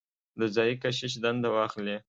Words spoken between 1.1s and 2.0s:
دنده واخلي.